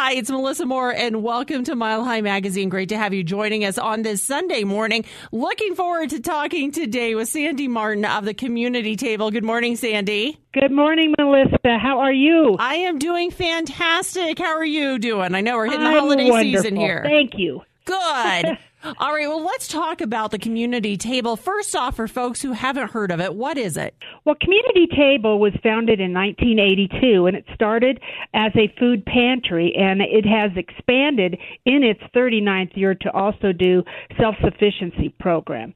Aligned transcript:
Hi, 0.00 0.12
it's 0.12 0.30
Melissa 0.30 0.64
Moore, 0.64 0.94
and 0.94 1.24
welcome 1.24 1.64
to 1.64 1.74
Mile 1.74 2.04
High 2.04 2.20
Magazine. 2.20 2.68
Great 2.68 2.90
to 2.90 2.96
have 2.96 3.12
you 3.12 3.24
joining 3.24 3.64
us 3.64 3.78
on 3.78 4.02
this 4.02 4.22
Sunday 4.22 4.62
morning. 4.62 5.04
Looking 5.32 5.74
forward 5.74 6.10
to 6.10 6.20
talking 6.20 6.70
today 6.70 7.16
with 7.16 7.28
Sandy 7.28 7.66
Martin 7.66 8.04
of 8.04 8.24
the 8.24 8.32
Community 8.32 8.94
Table. 8.94 9.32
Good 9.32 9.42
morning, 9.42 9.74
Sandy. 9.74 10.38
Good 10.54 10.70
morning, 10.70 11.16
Melissa. 11.18 11.80
How 11.82 11.98
are 11.98 12.12
you? 12.12 12.54
I 12.60 12.76
am 12.76 13.00
doing 13.00 13.32
fantastic. 13.32 14.38
How 14.38 14.56
are 14.56 14.64
you 14.64 15.00
doing? 15.00 15.34
I 15.34 15.40
know 15.40 15.56
we're 15.56 15.66
hitting 15.66 15.80
the 15.80 15.86
I'm 15.86 15.98
holiday 15.98 16.30
wonderful. 16.30 16.62
season 16.62 16.76
here. 16.76 17.02
Thank 17.02 17.36
you. 17.36 17.62
Good. 17.84 18.56
All 18.84 19.12
right, 19.12 19.26
well, 19.26 19.44
let's 19.44 19.66
talk 19.66 20.00
about 20.00 20.30
the 20.30 20.38
Community 20.38 20.96
Table. 20.96 21.36
First 21.36 21.74
off, 21.74 21.96
for 21.96 22.06
folks 22.06 22.40
who 22.42 22.52
haven't 22.52 22.92
heard 22.92 23.10
of 23.10 23.20
it, 23.20 23.34
what 23.34 23.58
is 23.58 23.76
it? 23.76 23.92
Well, 24.24 24.36
Community 24.40 24.86
Table 24.86 25.40
was 25.40 25.52
founded 25.64 25.98
in 26.00 26.14
1982 26.14 27.26
and 27.26 27.36
it 27.36 27.44
started 27.54 28.00
as 28.34 28.52
a 28.54 28.72
food 28.78 29.04
pantry 29.04 29.74
and 29.76 30.00
it 30.00 30.24
has 30.24 30.52
expanded 30.56 31.38
in 31.64 31.82
its 31.82 32.00
39th 32.14 32.76
year 32.76 32.94
to 32.94 33.10
also 33.10 33.52
do 33.52 33.82
self-sufficiency 34.16 35.08
program 35.18 35.74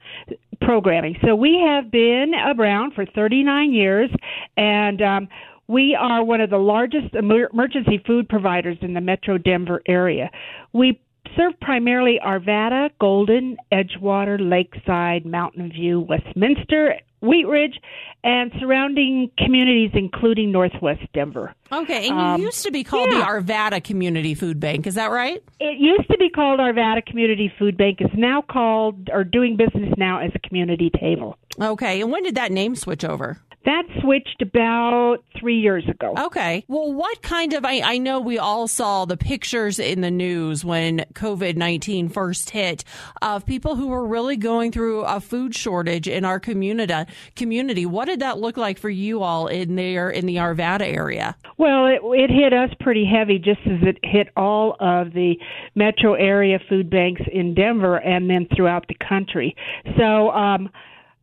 programming. 0.60 1.16
So 1.24 1.34
we 1.34 1.60
have 1.66 1.90
been 1.90 2.32
around 2.34 2.94
for 2.94 3.04
39 3.04 3.72
years 3.72 4.10
and 4.56 5.02
um 5.02 5.28
we 5.68 5.96
are 5.98 6.22
one 6.22 6.40
of 6.40 6.50
the 6.50 6.58
largest 6.58 7.14
emer- 7.14 7.48
emergency 7.52 8.02
food 8.06 8.28
providers 8.28 8.76
in 8.82 8.94
the 8.94 9.00
Metro 9.00 9.38
Denver 9.38 9.80
area. 9.86 10.30
We 10.72 11.00
serve 11.36 11.58
primarily 11.60 12.18
Arvada, 12.24 12.90
Golden, 13.00 13.56
Edgewater, 13.72 14.38
Lakeside, 14.40 15.24
Mountain 15.26 15.70
View, 15.72 16.00
Westminster, 16.00 16.96
Wheat 17.20 17.46
Ridge, 17.46 17.78
and 18.24 18.50
surrounding 18.58 19.30
communities, 19.38 19.90
including 19.94 20.50
Northwest 20.50 21.02
Denver. 21.14 21.54
Okay, 21.70 22.08
and 22.08 22.18
you 22.18 22.24
Um, 22.24 22.40
used 22.42 22.64
to 22.64 22.72
be 22.72 22.82
called 22.82 23.10
yeah. 23.12 23.18
the 23.18 23.24
Arvada 23.24 23.82
Community 23.82 24.34
Food 24.34 24.58
Bank. 24.58 24.86
Is 24.86 24.96
that 24.96 25.10
right? 25.10 25.40
It 25.60 25.78
used 25.78 26.08
to 26.10 26.18
be 26.18 26.28
called 26.30 26.58
Arvada 26.58 27.04
Community 27.06 27.52
Food 27.58 27.76
Bank. 27.76 28.00
It's 28.00 28.14
now 28.16 28.42
called, 28.42 29.08
or 29.12 29.22
doing 29.22 29.56
business 29.56 29.92
now 29.96 30.18
as 30.18 30.32
a 30.34 30.38
community 30.40 30.90
table. 30.98 31.36
Okay, 31.60 32.00
and 32.00 32.10
when 32.10 32.24
did 32.24 32.34
that 32.34 32.50
name 32.50 32.74
switch 32.74 33.04
over? 33.04 33.38
That 33.64 33.84
switched 34.00 34.42
about 34.42 35.18
three 35.38 35.60
years 35.60 35.84
ago. 35.88 36.14
Okay. 36.18 36.64
Well, 36.66 36.92
what 36.92 37.22
kind 37.22 37.52
of, 37.52 37.64
I, 37.64 37.80
I 37.80 37.98
know 37.98 38.18
we 38.20 38.38
all 38.38 38.66
saw 38.66 39.04
the 39.04 39.16
pictures 39.16 39.78
in 39.78 40.00
the 40.00 40.10
news 40.10 40.64
when 40.64 41.04
COVID 41.12 41.56
19 41.56 42.08
first 42.08 42.50
hit 42.50 42.82
of 43.20 43.46
people 43.46 43.76
who 43.76 43.88
were 43.88 44.04
really 44.06 44.36
going 44.36 44.72
through 44.72 45.02
a 45.02 45.20
food 45.20 45.54
shortage 45.54 46.08
in 46.08 46.24
our 46.24 46.40
community. 46.40 47.12
community. 47.36 47.86
What 47.86 48.06
did 48.06 48.20
that 48.20 48.38
look 48.38 48.56
like 48.56 48.78
for 48.78 48.90
you 48.90 49.22
all 49.22 49.46
in 49.46 49.76
there 49.76 50.10
in 50.10 50.26
the 50.26 50.36
Arvada 50.36 50.82
area? 50.82 51.36
Well, 51.56 51.86
it, 51.86 52.00
it 52.02 52.30
hit 52.30 52.52
us 52.52 52.70
pretty 52.80 53.04
heavy, 53.04 53.38
just 53.38 53.60
as 53.66 53.80
it 53.82 53.98
hit 54.02 54.28
all 54.36 54.76
of 54.80 55.12
the 55.12 55.36
metro 55.74 56.14
area 56.14 56.58
food 56.68 56.90
banks 56.90 57.22
in 57.30 57.54
Denver 57.54 57.96
and 57.96 58.28
then 58.28 58.48
throughout 58.56 58.88
the 58.88 58.96
country. 59.08 59.54
So, 59.96 60.30
um, 60.30 60.68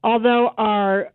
although 0.03 0.51
our 0.57 1.11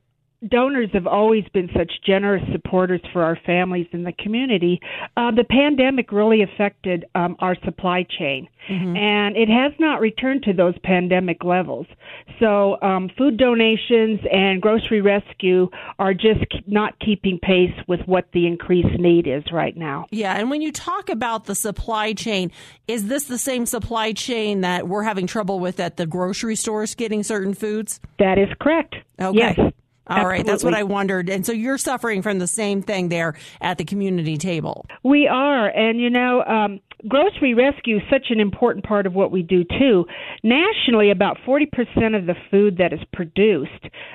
donors 0.48 0.90
have 0.92 1.06
always 1.06 1.44
been 1.52 1.68
such 1.76 1.90
generous 2.06 2.42
supporters 2.52 3.00
for 3.12 3.22
our 3.22 3.38
families 3.46 3.86
in 3.92 4.04
the 4.04 4.12
community, 4.12 4.80
uh, 5.16 5.30
the 5.30 5.44
pandemic 5.44 6.12
really 6.12 6.42
affected 6.42 7.04
um, 7.14 7.36
our 7.40 7.56
supply 7.64 8.04
chain, 8.18 8.48
and 8.68 9.36
it 9.36 9.48
has 9.48 9.72
not 9.78 10.00
returned 10.00 10.42
to 10.44 10.52
those 10.52 10.74
pandemic 10.82 11.44
levels. 11.44 11.86
So, 12.40 12.80
um, 12.82 13.10
food 13.16 13.36
donations 13.36 14.20
and 14.30 14.60
grocery 14.60 15.00
rescue 15.00 15.68
are 15.98 16.14
just 16.14 16.46
not 16.66 16.98
keeping 16.98 17.38
pace 17.38 17.74
with 17.86 18.00
what 18.06 18.26
the 18.32 18.46
increased 18.46 18.98
need 18.98 19.26
is 19.26 19.44
right 19.52 19.76
now. 19.76 20.06
Yeah, 20.10 20.34
and 20.34 20.50
when 20.50 20.62
you 20.62 20.72
talk 20.72 21.08
about 21.08 21.44
the 21.44 21.54
supply 21.54 22.12
chain, 22.12 22.50
is 22.88 23.08
this 23.08 23.24
the 23.24 23.38
same 23.38 23.66
supply 23.66 24.12
chain 24.12 24.62
that 24.62 24.88
we're 24.88 25.02
having 25.02 25.26
trouble 25.26 25.60
with 25.60 25.80
at 25.80 25.96
the 25.96 26.06
grocery 26.06 26.56
stores 26.56 26.94
getting 26.94 27.22
certain 27.22 27.54
foods? 27.54 28.00
That 28.18 28.38
is 28.38 28.48
correct. 28.60 28.94
Okay. 29.20 29.54
Yes. 29.56 29.72
All 30.06 30.26
right, 30.26 30.44
that's 30.44 30.62
what 30.62 30.74
I 30.74 30.82
wondered. 30.82 31.30
And 31.30 31.46
so 31.46 31.52
you're 31.52 31.78
suffering 31.78 32.20
from 32.20 32.38
the 32.38 32.46
same 32.46 32.82
thing 32.82 33.08
there 33.08 33.34
at 33.60 33.78
the 33.78 33.84
community 33.84 34.36
table. 34.36 34.84
We 35.02 35.26
are, 35.26 35.68
and 35.68 35.98
you 35.98 36.10
know, 36.10 36.42
um, 36.44 36.80
grocery 37.08 37.54
rescue 37.54 37.96
is 37.96 38.02
such 38.10 38.26
an 38.30 38.40
important 38.40 38.84
part 38.84 39.06
of 39.06 39.14
what 39.14 39.30
we 39.30 39.42
do 39.42 39.64
too. 39.64 40.06
Nationally, 40.42 41.10
about 41.10 41.38
40% 41.46 42.16
of 42.16 42.26
the 42.26 42.34
food 42.50 42.78
that 42.78 42.92
is 42.92 43.00
produced 43.12 43.70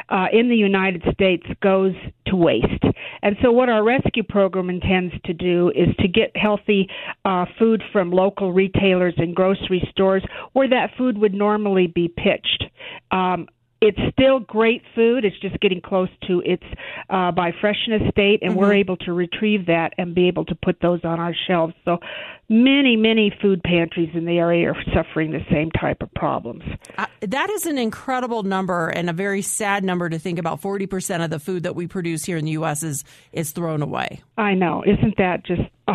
uh, 0.10 0.28
in 0.32 0.50
the 0.50 0.56
United 0.56 1.04
States 1.12 1.46
goes 1.62 1.94
to 2.28 2.36
waste. 2.36 2.84
And 3.22 3.36
so, 3.42 3.52
what 3.52 3.70
our 3.70 3.84
rescue 3.84 4.24
program 4.24 4.70
intends 4.70 5.14
to 5.26 5.34
do 5.34 5.70
is 5.70 5.96
to 6.00 6.08
get 6.08 6.36
healthy 6.36 6.88
uh, 7.26 7.46
food 7.58 7.84
from 7.92 8.12
local 8.12 8.54
retailers 8.54 9.14
and 9.18 9.36
grocery 9.36 9.88
stores 9.92 10.24
where 10.54 10.70
that 10.70 10.92
food 10.98 11.18
would 11.18 11.34
normally 11.34 11.88
be 11.88 12.08
pitched. 12.08 12.66
Um, 13.12 13.48
it's 13.82 14.00
still 14.12 14.40
great 14.40 14.84
food. 14.94 15.24
It's 15.24 15.40
just 15.40 15.60
getting 15.62 15.82
close 15.82 16.10
to 16.28 16.42
its 16.46 16.64
uh, 17.10 17.32
by 17.32 17.54
freshness 17.62 18.02
date, 18.16 18.40
and 18.42 18.56
we're 18.56 18.74
able 18.74 18.98
to 18.98 19.14
retrieve 19.14 19.68
that 19.68 19.94
and 19.98 20.14
be 20.14 20.28
able 20.28 20.46
to 20.46 20.56
put 20.56 20.82
those 20.82 21.00
on 21.06 21.20
our 21.20 21.34
shelves. 21.48 21.74
So 21.86 22.00
many, 22.50 22.98
many 22.98 23.34
food 23.42 23.64
pantries 23.64 24.10
in 24.14 24.26
the 24.26 24.38
area 24.38 24.72
are 24.72 24.84
suffering 24.94 25.32
the 25.32 25.46
same 25.50 25.72
type 25.72 26.02
of 26.02 26.14
problems. 26.14 26.64
Uh, 26.98 27.06
that 27.22 27.50
is 27.50 27.66
an 27.66 27.78
incredible 27.78 28.44
number 28.44 28.90
and 28.90 29.10
a 29.10 29.14
very 29.14 29.42
sad 29.42 29.84
number 29.84 30.10
to 30.10 30.20
think 30.20 30.40
about. 30.40 30.62
40% 30.62 31.24
of 31.24 31.30
the 31.30 31.40
food 31.40 31.64
that 31.64 31.76
we 31.76 31.88
produce 31.88 32.26
here 32.26 32.38
in 32.38 32.46
the 32.46 32.52
U.S. 32.52 32.84
is, 32.84 33.06
is 33.32 33.52
thrown 33.52 33.82
away. 33.82 34.22
I 34.38 34.56
know, 34.56 34.84
isn't 34.84 35.18
that 35.18 35.46
just? 35.46 35.62
Oh, 35.88 35.94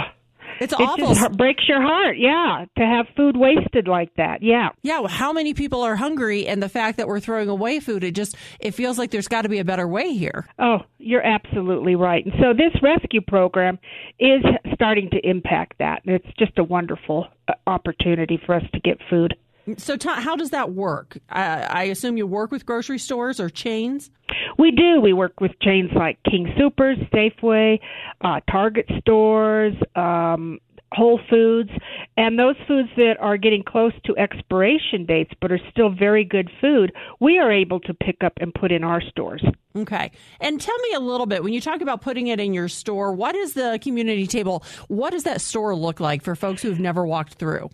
It's 0.60 0.72
it 0.72 0.81
awful. 0.81 1.15
just 1.15 1.32
breaks 1.37 1.65
your 1.69 1.81
heart. 1.82 2.16
Yeah, 2.19 2.65
to 2.78 2.84
have 2.84 3.06
food 3.16 3.37
wasted 3.37 3.88
like 3.88 4.15
that. 4.16 4.42
Yeah. 4.42 4.70
yeah, 4.82 5.00
well, 5.00 5.09
how 5.09 5.32
many 5.32 5.54
people 5.54 5.82
are 5.82 5.97
hungry 5.97 6.47
and 6.47 6.62
the 6.62 6.69
fact 6.69 6.98
that 6.98 7.09
we're 7.09 7.20
throwing 7.20 7.48
away 7.48 7.81
food, 7.81 8.04
it 8.04 8.15
just, 8.15 8.37
it 8.60 8.72
feels 8.72 8.98
like 8.98 9.10
there's 9.10 9.28
got 9.28 9.42
to 9.42 9.48
be 9.48 9.59
a 9.59 9.65
better 9.65 9.87
way 9.87 10.12
here. 10.12 10.47
Oh, 10.59 10.78
you're 10.98 11.25
absolutely 11.25 11.94
right. 11.94 12.25
And 12.25 12.34
so 12.41 12.53
this 12.53 12.81
rescue 12.82 13.20
program 13.20 13.78
is 14.19 14.42
starting 14.75 15.10
to 15.10 15.28
impact 15.28 15.78
that. 15.78 16.03
And 16.06 16.15
it's 16.15 16.37
just 16.38 16.59
a 16.59 16.65
wonderful 16.65 17.26
uh, 17.48 17.53
opportunity 17.66 18.41
for 18.44 18.54
us 18.54 18.65
to 18.72 18.81
get 18.81 18.98
food. 19.10 19.34
So, 19.78 19.97
Ta- 19.97 20.20
how 20.20 20.36
does 20.36 20.50
that 20.50 20.72
work? 20.72 21.19
I, 21.30 21.62
I 21.62 21.82
assume 21.84 22.16
you 22.16 22.26
work 22.26 22.50
with 22.50 22.66
grocery 22.66 22.98
stores 22.98 23.41
or 23.41 23.48
chains? 23.48 24.10
We 24.58 24.70
do. 24.70 25.00
We 25.00 25.12
work 25.12 25.41
with 25.41 25.52
chains 25.60 25.91
like 25.94 26.19
King 26.28 26.52
Supers, 26.58 26.98
Safeway, 27.12 27.80
uh, 28.20 28.41
Target 28.50 28.86
stores, 29.00 29.74
um, 29.97 30.58
Whole 30.92 31.19
Foods, 31.28 31.70
and 32.16 32.38
those 32.38 32.56
foods 32.69 32.88
that 32.97 33.16
are 33.20 33.36
getting 33.36 33.62
close 33.62 33.92
to 34.04 34.16
expiration 34.16 35.06
dates 35.06 35.32
but 35.41 35.50
are 35.50 35.58
still 35.70 35.91
very 35.91 36.24
good 36.24 36.50
food, 36.60 36.92
we 37.20 37.38
are 37.38 37.50
able 37.50 37.80
to 37.80 37.94
pick 37.94 38.22
up 38.22 38.34
and 38.41 38.54
put 38.54 38.70
in 38.70 38.84
our 38.84 39.00
stores. 39.00 39.44
Okay. 39.76 40.12
And 40.41 40.60
tell 40.60 40.78
me 40.78 40.92
a 40.94 41.00
little 41.00 41.26
bit 41.26 41.42
when 41.42 41.53
you 41.53 41.60
talk 41.60 41.80
about 41.80 42.00
putting 42.00 42.28
it 42.28 42.38
in 42.38 42.54
your 42.54 42.69
store, 42.69 43.12
what 43.12 43.34
is 43.34 43.54
the 43.54 43.78
community 43.82 44.26
table? 44.26 44.62
What 44.88 45.10
does 45.10 45.24
that 45.24 45.41
store 45.41 45.74
look 45.74 45.98
like 46.00 46.22
for 46.22 46.36
folks 46.36 46.62
who've 46.62 46.78
never 46.80 47.04
walked 47.04 47.34
through? 47.34 47.70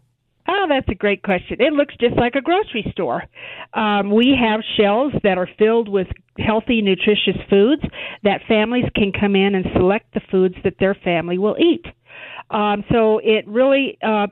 Oh, 0.53 0.67
that's 0.69 0.89
a 0.89 0.97
great 0.97 1.23
question. 1.23 1.59
It 1.61 1.73
looks 1.73 1.95
just 2.01 2.17
like 2.17 2.35
a 2.35 2.41
grocery 2.41 2.85
store. 2.91 3.23
Um, 3.73 4.11
we 4.11 4.37
have 4.37 4.61
shelves 4.77 5.15
that 5.23 5.39
are 5.39 5.49
filled 5.59 5.89
with 5.89 6.09
healthy, 6.39 6.83
nutritious 6.83 7.41
foods 7.49 7.83
that 8.25 8.41
families 8.49 8.87
can 8.97 9.13
come 9.13 9.37
in 9.37 9.55
and 9.55 9.65
select 9.77 10.13
the 10.13 10.21
foods 10.29 10.57
that 10.65 10.75
their 10.81 10.95
family 10.95 11.39
will 11.39 11.57
eat. 11.57 11.87
Um, 12.51 12.83
so 12.91 13.19
it 13.19 13.47
really, 13.47 13.97
uh, 14.03 14.27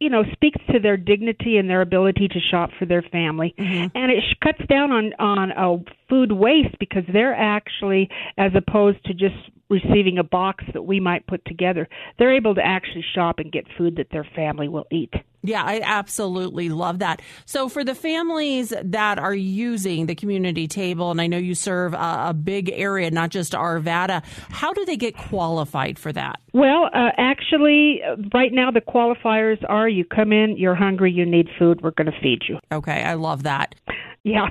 you 0.00 0.10
know, 0.10 0.24
speaks 0.32 0.58
to 0.72 0.80
their 0.80 0.96
dignity 0.96 1.56
and 1.56 1.70
their 1.70 1.82
ability 1.82 2.26
to 2.26 2.40
shop 2.40 2.70
for 2.76 2.84
their 2.84 3.02
family, 3.02 3.54
and 3.94 4.10
it 4.10 4.24
sh- 4.28 4.38
cuts 4.42 4.66
down 4.68 4.90
on 4.90 5.12
on 5.20 5.52
uh, 5.52 5.76
food 6.08 6.32
waste 6.32 6.76
because 6.80 7.04
they're 7.12 7.34
actually, 7.34 8.08
as 8.36 8.50
opposed 8.56 9.04
to 9.04 9.14
just 9.14 9.36
receiving 9.68 10.18
a 10.18 10.24
box 10.24 10.64
that 10.72 10.82
we 10.82 10.98
might 10.98 11.28
put 11.28 11.44
together, 11.44 11.88
they're 12.18 12.34
able 12.34 12.56
to 12.56 12.60
actually 12.64 13.04
shop 13.14 13.38
and 13.38 13.52
get 13.52 13.66
food 13.78 13.96
that 13.96 14.08
their 14.10 14.26
family 14.34 14.66
will 14.68 14.86
eat. 14.90 15.14
Yeah, 15.42 15.62
I 15.64 15.80
absolutely 15.82 16.68
love 16.68 16.98
that. 16.98 17.22
So, 17.46 17.68
for 17.68 17.82
the 17.82 17.94
families 17.94 18.74
that 18.82 19.18
are 19.18 19.34
using 19.34 20.06
the 20.06 20.14
community 20.14 20.68
table, 20.68 21.10
and 21.10 21.20
I 21.20 21.26
know 21.26 21.38
you 21.38 21.54
serve 21.54 21.94
a, 21.94 22.26
a 22.28 22.34
big 22.34 22.70
area, 22.70 23.10
not 23.10 23.30
just 23.30 23.52
Arvada, 23.52 24.22
how 24.50 24.72
do 24.74 24.84
they 24.84 24.96
get 24.96 25.16
qualified 25.16 25.98
for 25.98 26.12
that? 26.12 26.40
Well, 26.52 26.90
uh, 26.92 27.10
actually, 27.16 28.00
right 28.34 28.52
now 28.52 28.70
the 28.70 28.80
qualifiers 28.80 29.58
are 29.68 29.88
you 29.88 30.04
come 30.04 30.32
in, 30.32 30.56
you're 30.58 30.74
hungry, 30.74 31.10
you 31.12 31.24
need 31.24 31.48
food, 31.58 31.80
we're 31.82 31.92
going 31.92 32.10
to 32.10 32.20
feed 32.20 32.42
you. 32.48 32.58
Okay, 32.70 33.02
I 33.02 33.14
love 33.14 33.44
that. 33.44 33.74
Yeah. 34.22 34.50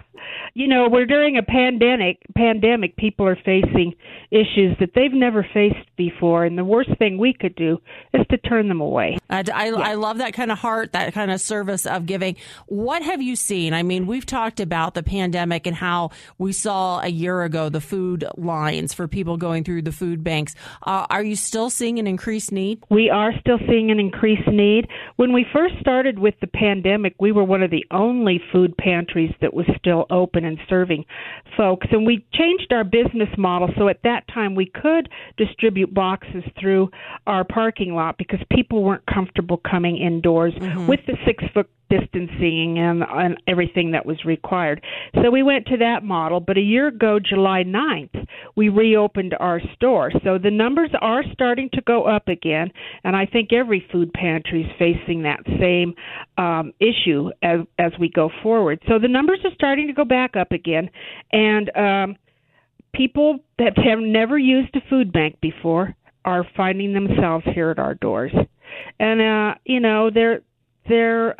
You 0.56 0.68
know, 0.68 0.90
we're 0.90 1.06
during 1.06 1.38
a 1.38 1.44
pandemic 1.44 2.18
pandemic 2.36 2.96
people 2.96 3.28
are 3.28 3.38
facing 3.46 3.94
issues 4.32 4.76
that 4.80 4.92
they've 4.96 5.14
never 5.14 5.46
faced 5.54 5.96
before 5.96 6.44
and 6.46 6.58
the 6.58 6.66
worst 6.66 6.90
thing 6.98 7.18
we 7.18 7.34
could 7.34 7.56
do 7.56 7.78
is 8.14 8.26
to 8.32 8.38
turn 8.38 8.68
them 8.68 8.82
away. 8.82 9.19
I, 9.30 9.44
I, 9.54 9.66
yeah. 9.70 9.76
I 9.76 9.94
love 9.94 10.18
that 10.18 10.34
kind 10.34 10.52
of 10.52 10.58
heart, 10.58 10.94
that 10.94 11.14
kind 11.14 11.32
of 11.32 11.40
service 11.42 11.86
of 11.86 12.06
giving. 12.06 12.36
What 12.68 13.02
have 13.04 13.22
you 13.22 13.36
seen? 13.36 13.74
I 13.74 13.84
mean, 13.84 14.08
we've 14.08 14.26
talked 14.26 14.60
about 14.60 14.94
the 14.94 15.04
pandemic 15.04 15.68
and 15.68 15.76
how 15.76 16.12
we 16.38 16.52
saw 16.52 17.00
a 17.02 17.08
year 17.08 17.44
ago 17.44 17.70
the 17.70 17.82
food 17.82 18.26
lines 18.38 18.94
for 18.94 19.08
people 19.08 19.38
going 19.38 19.64
through 19.64 19.84
the 19.84 19.92
food 19.92 20.24
banks. 20.24 20.56
Uh, 20.84 21.06
are 21.10 21.24
you 21.24 21.36
still 21.36 21.70
seeing 21.70 22.00
an 22.00 22.08
increased 22.08 22.52
need? 22.52 22.84
We 22.90 23.10
are 23.10 23.32
still 23.40 23.60
seeing 23.68 23.92
an 23.92 24.00
increased 24.00 24.48
need. 24.48 24.88
When 25.18 25.34
we 25.34 25.46
first 25.54 25.76
started 25.80 26.20
with 26.20 26.36
the 26.42 26.48
pandemic, 26.48 27.16
we 27.20 27.32
were 27.32 27.44
one 27.44 27.64
of 27.64 27.72
the 27.72 27.86
only 27.92 28.42
food 28.52 28.76
pantries 28.78 29.34
that 29.42 29.54
was 29.54 29.66
still 29.78 30.06
open 30.10 30.46
and 30.46 30.58
serving 30.68 31.06
folks. 31.56 31.88
And 31.92 32.06
we 32.06 32.26
changed 32.34 32.72
our 32.72 32.84
business 32.84 33.30
model 33.38 33.70
so 33.78 33.88
at 33.90 34.02
that 34.04 34.28
time 34.28 34.56
we 34.56 34.66
could 34.66 35.10
distribute 35.38 35.94
boxes 35.94 36.44
through 36.60 36.90
our 37.28 37.44
parking 37.44 37.94
lot 37.94 38.18
because 38.18 38.40
people 38.52 38.84
weren't 38.84 39.06
comfortable 39.20 39.60
coming 39.70 39.98
indoors 39.98 40.54
mm-hmm. 40.54 40.88
with 40.88 41.02
the 41.06 41.18
six 41.26 41.44
foot 41.54 41.70
distancing 41.90 42.78
and, 42.78 43.04
and 43.04 43.36
everything 43.48 43.92
that 43.92 44.06
was 44.06 44.24
required. 44.24 44.82
So 45.16 45.30
we 45.32 45.44
went 45.44 45.66
to 45.68 45.78
that 45.78 46.04
model, 46.04 46.40
but 46.40 46.58
a 46.58 46.62
year 46.62 46.88
ago, 46.88 47.20
July 47.20 47.64
9th, 47.66 48.28
we 48.56 48.70
reopened 48.70 49.36
our 49.40 49.60
store. 49.76 50.12
So 50.24 50.38
the 50.38 50.52
numbers 50.52 50.92
are 51.02 51.24
starting 51.34 51.70
to 51.74 51.82
go 51.82 52.06
up 52.06 52.28
again, 52.28 52.70
and 53.04 53.16
I 53.16 53.26
think 53.26 53.52
every 53.52 53.86
food 53.92 54.14
pantry 54.14 54.62
is 54.62 54.72
facing 54.78 55.24
that 55.24 55.40
same 55.60 55.96
um, 56.38 56.74
issue 56.80 57.32
as, 57.42 57.62
as 57.78 57.92
we 58.00 58.10
go 58.10 58.30
forward. 58.42 58.80
So 58.88 59.00
the 59.00 59.08
numbers 59.08 59.40
are 59.44 59.54
starting 59.56 59.88
to 59.88 59.94
go 59.94 60.06
back 60.06 60.36
up 60.36 60.52
again, 60.52 60.90
and 61.32 61.76
um, 61.76 62.16
people 62.94 63.40
that 63.58 63.78
have 63.78 64.00
never 64.00 64.38
used 64.38 64.76
a 64.76 64.82
food 64.90 65.12
bank 65.12 65.42
before 65.42 65.96
are 66.24 66.46
finding 66.56 66.94
themselves 66.94 67.46
here 67.56 67.72
at 67.72 67.80
our 67.80 67.96
doors. 67.96 68.32
And 69.00 69.22
uh, 69.22 69.56
you 69.66 69.80
know, 69.80 70.10
they're 70.10 70.42
they're 70.88 71.36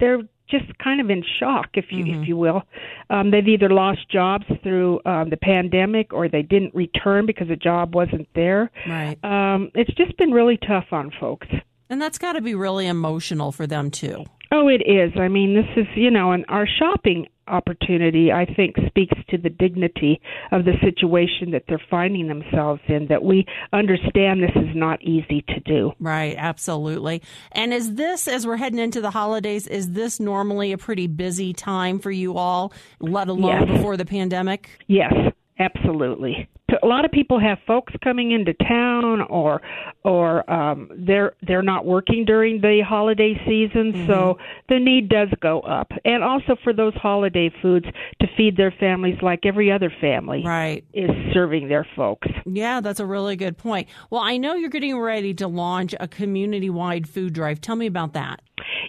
they're 0.00 0.22
just 0.48 0.66
kind 0.78 1.00
of 1.00 1.10
in 1.10 1.22
shock, 1.38 1.70
if 1.74 1.86
you 1.90 2.04
mm-hmm. 2.04 2.22
if 2.22 2.28
you 2.28 2.36
will. 2.36 2.62
Um, 3.10 3.30
they've 3.30 3.46
either 3.46 3.68
lost 3.68 4.10
jobs 4.10 4.46
through 4.62 5.00
um, 5.04 5.30
the 5.30 5.36
pandemic, 5.36 6.12
or 6.12 6.28
they 6.28 6.42
didn't 6.42 6.74
return 6.74 7.26
because 7.26 7.50
a 7.50 7.56
job 7.56 7.94
wasn't 7.94 8.28
there. 8.34 8.70
Right. 8.86 9.22
Um, 9.22 9.70
it's 9.74 9.92
just 9.94 10.16
been 10.16 10.30
really 10.30 10.58
tough 10.58 10.86
on 10.92 11.10
folks. 11.20 11.48
And 11.90 12.00
that's 12.00 12.18
got 12.18 12.32
to 12.32 12.40
be 12.40 12.54
really 12.54 12.86
emotional 12.86 13.52
for 13.52 13.66
them 13.66 13.90
too. 13.90 14.24
Oh, 14.50 14.68
it 14.68 14.82
is. 14.86 15.12
I 15.18 15.28
mean, 15.28 15.54
this 15.54 15.66
is 15.76 15.86
you 15.94 16.10
know, 16.10 16.32
and 16.32 16.44
our 16.48 16.66
shopping 16.66 17.28
opportunity, 17.48 18.32
I 18.32 18.44
think, 18.44 18.76
speaks 18.86 19.16
to 19.30 19.38
the 19.38 19.50
dignity 19.50 20.20
of 20.52 20.64
the 20.64 20.74
situation 20.82 21.50
that 21.52 21.64
they're 21.68 21.82
finding 21.90 22.28
themselves 22.28 22.80
in, 22.88 23.06
that 23.08 23.22
we 23.22 23.46
understand 23.72 24.42
this 24.42 24.56
is 24.56 24.74
not 24.74 25.02
easy 25.02 25.42
to 25.48 25.60
do. 25.60 25.92
Right, 25.98 26.36
absolutely. 26.38 27.22
And 27.52 27.72
is 27.72 27.94
this, 27.94 28.28
as 28.28 28.46
we're 28.46 28.56
heading 28.56 28.78
into 28.78 29.00
the 29.00 29.10
holidays, 29.10 29.66
is 29.66 29.92
this 29.92 30.20
normally 30.20 30.72
a 30.72 30.78
pretty 30.78 31.06
busy 31.06 31.52
time 31.52 31.98
for 31.98 32.10
you 32.10 32.36
all, 32.36 32.72
let 33.00 33.28
alone 33.28 33.68
yes. 33.68 33.76
before 33.76 33.96
the 33.96 34.04
pandemic? 34.04 34.70
Yes, 34.86 35.12
absolutely 35.58 36.48
a 36.82 36.86
lot 36.86 37.04
of 37.04 37.10
people 37.10 37.40
have 37.40 37.58
folks 37.66 37.92
coming 38.02 38.32
into 38.32 38.52
town 38.54 39.22
or 39.22 39.62
or 40.04 40.48
um 40.50 40.90
they're 40.94 41.34
they're 41.46 41.62
not 41.62 41.86
working 41.86 42.24
during 42.24 42.60
the 42.60 42.82
holiday 42.86 43.34
season 43.46 43.92
mm-hmm. 43.92 44.06
so 44.06 44.38
the 44.68 44.78
need 44.78 45.08
does 45.08 45.28
go 45.40 45.60
up. 45.60 45.90
And 46.04 46.22
also 46.22 46.56
for 46.62 46.72
those 46.72 46.94
holiday 46.94 47.50
foods 47.62 47.86
to 48.20 48.26
feed 48.36 48.56
their 48.56 48.74
families 48.78 49.18
like 49.22 49.46
every 49.46 49.72
other 49.72 49.92
family 50.00 50.42
right. 50.44 50.84
is 50.92 51.10
serving 51.32 51.68
their 51.68 51.86
folks. 51.96 52.28
Yeah 52.44 52.80
that's 52.80 53.00
a 53.00 53.06
really 53.06 53.36
good 53.36 53.56
point. 53.56 53.88
Well 54.10 54.22
i 54.22 54.36
know 54.36 54.54
you're 54.54 54.70
getting 54.70 54.98
ready 54.98 55.34
to 55.34 55.48
launch 55.48 55.94
a 55.98 56.08
community 56.08 56.70
wide 56.70 57.08
food 57.08 57.32
drive. 57.32 57.60
Tell 57.60 57.76
me 57.76 57.86
about 57.86 58.12
that. 58.12 58.40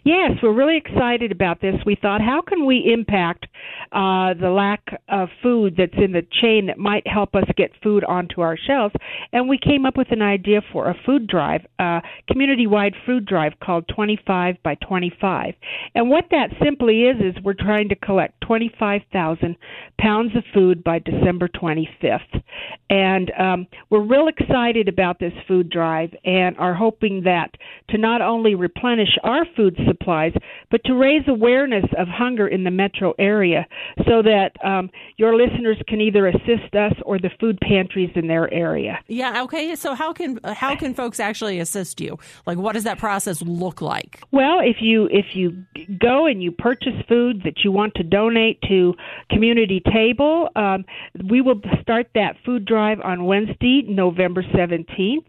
Yes, 0.03 0.31
we're 0.41 0.53
really 0.53 0.77
excited 0.77 1.31
about 1.31 1.61
this. 1.61 1.75
We 1.85 1.95
thought, 1.95 2.21
how 2.21 2.41
can 2.41 2.65
we 2.65 2.91
impact 2.93 3.47
uh, 3.91 4.33
the 4.39 4.49
lack 4.49 5.01
of 5.09 5.29
food 5.41 5.75
that's 5.77 5.93
in 5.97 6.11
the 6.11 6.25
chain 6.41 6.67
that 6.67 6.77
might 6.77 7.05
help 7.07 7.35
us 7.35 7.45
get 7.57 7.69
food 7.81 8.04
onto 8.04 8.42
our 8.42 8.57
shelves? 8.57 8.95
And 9.33 9.50
we 9.50 9.57
came 9.57 9.86
up 9.86 9.98
with 9.98 10.12
an 10.12 10.21
idea 10.21 10.62
for 10.71 10.89
a 10.89 10.95
food 11.06 11.27
drive, 11.27 11.62
a 11.80 12.01
community 12.30 12.68
wide 12.68 12.94
food 13.06 13.25
drive 13.25 13.54
called 13.63 13.88
25 13.94 14.56
by 14.63 14.75
25. 14.75 15.54
And 15.95 16.10
what 16.10 16.25
that 16.31 16.50
simply 16.63 17.04
is, 17.04 17.18
is 17.19 17.44
we're 17.44 17.54
trying 17.54 17.89
to 17.89 17.95
collect 17.95 18.42
25,000 18.42 19.56
pounds 20.00 20.36
of 20.36 20.44
food 20.54 20.83
by 20.83 21.00
December 21.00 21.48
25th. 21.48 22.42
And 22.89 23.31
um, 23.39 23.68
we're 23.89 24.06
real 24.06 24.27
excited 24.27 24.88
about 24.88 25.19
this 25.19 25.33
food 25.48 25.69
drive 25.69 26.10
and 26.25 26.57
are 26.57 26.74
hoping 26.74 27.24
that 27.24 27.51
to 27.89 27.98
not 27.98 28.21
only 28.21 28.56
replenish 28.56 29.18
our 29.24 29.45
food 29.56 29.77
supplies, 29.88 30.33
but 30.71 30.83
to 30.86 30.94
raise 30.94 31.24
awareness 31.27 31.86
of 31.98 32.07
hunger 32.07 32.48
in 32.48 32.63
the 32.63 32.71
metro 32.71 33.13
area 33.19 33.66
so 34.07 34.21
that 34.21 34.51
um, 34.63 34.89
your 35.18 35.36
listeners 35.36 35.77
can 35.88 36.01
either 36.01 36.27
assist 36.27 36.74
us 36.74 36.94
or 37.06 37.19
the 37.19 37.30
food 37.39 37.58
pantries 37.61 38.11
in 38.15 38.27
their 38.27 38.51
area. 38.53 39.00
Yeah. 39.07 39.44
Okay. 39.44 39.75
So 39.75 39.94
how 39.94 40.13
can 40.13 40.39
how 40.44 40.75
can 40.75 40.94
folks 40.94 41.19
actually 41.19 41.59
assist 41.59 42.00
you? 42.01 42.17
Like, 42.45 42.57
what 42.57 42.73
does 42.73 42.83
that 42.83 42.97
process 42.97 43.41
look 43.41 43.81
like? 43.81 44.21
Well, 44.31 44.59
if 44.59 44.77
you 44.81 45.07
if 45.11 45.27
you 45.33 45.63
go 46.00 46.25
and 46.25 46.41
you 46.41 46.51
purchase 46.51 46.94
food 47.07 47.41
that 47.44 47.63
you 47.63 47.71
want 47.71 47.94
to 47.95 48.03
donate 48.03 48.61
to 48.63 48.94
Community 49.29 49.81
Table, 49.91 50.50
um, 50.56 50.85
we 51.29 51.41
will 51.41 51.61
start 51.81 52.07
that 52.15 52.35
food 52.45 52.65
drive 52.65 53.00
on 53.03 53.25
Wednesday, 53.25 53.83
November 53.88 54.44
seventeenth, 54.56 55.27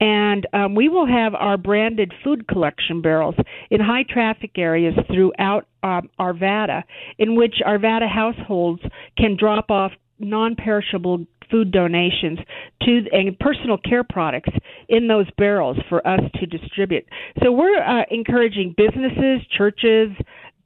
and 0.00 0.46
um, 0.52 0.74
we 0.74 0.88
will 0.88 1.06
have 1.06 1.34
our 1.34 1.56
branded 1.56 2.12
food 2.22 2.46
collection 2.48 3.02
barrels 3.02 3.34
in 3.70 3.80
high 3.80 4.04
traffic 4.08 4.52
areas 4.56 4.94
throughout 5.06 5.66
um, 5.82 6.08
Arvada, 6.18 6.82
in 7.18 7.36
which 7.36 7.56
Arvada 7.66 8.08
households 8.08 8.82
can 9.16 9.36
drop 9.36 9.70
off 9.70 9.92
non 10.18 10.54
perishable 10.54 11.26
food 11.52 11.70
donations 11.70 12.40
to 12.82 13.04
and 13.12 13.38
personal 13.38 13.78
care 13.78 14.02
products 14.02 14.50
in 14.88 15.06
those 15.06 15.26
barrels 15.38 15.76
for 15.88 16.04
us 16.06 16.20
to 16.40 16.46
distribute. 16.46 17.04
So 17.42 17.52
we're 17.52 17.80
uh, 17.80 18.04
encouraging 18.10 18.74
businesses, 18.76 19.46
churches, 19.56 20.10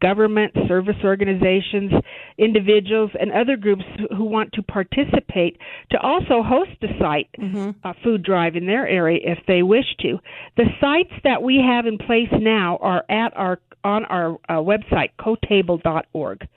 government, 0.00 0.52
service 0.68 0.96
organizations, 1.04 1.92
individuals, 2.38 3.10
and 3.18 3.32
other 3.32 3.56
groups 3.56 3.84
who 4.16 4.24
want 4.24 4.52
to 4.52 4.62
participate 4.62 5.58
to 5.90 5.98
also 6.00 6.42
host 6.42 6.70
a 6.82 6.88
site, 7.00 7.28
mm-hmm. 7.38 7.70
a 7.84 7.94
food 8.04 8.22
drive 8.22 8.56
in 8.56 8.66
their 8.66 8.86
area 8.86 9.18
if 9.22 9.38
they 9.46 9.62
wish 9.62 9.86
to. 10.00 10.18
The 10.56 10.66
sites 10.80 11.12
that 11.24 11.42
we 11.42 11.62
have 11.66 11.86
in 11.86 11.98
place 11.98 12.28
now 12.32 12.78
are 12.80 13.04
at 13.08 13.34
our 13.36 13.58
on 13.86 14.04
our 14.06 14.32
uh, 14.48 14.54
website, 14.54 15.10
cotable.org, 15.20 16.48